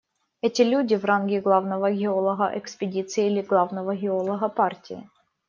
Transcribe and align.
Эти 0.41 0.63
люди 0.63 0.95
в 0.95 1.05
ранге 1.05 1.41
главного 1.41 1.91
геолога 1.91 2.57
экспедиции 2.57 3.27
или 3.27 3.43
главного 3.43 3.95
геолога 3.95 4.49
партии. 4.49 5.07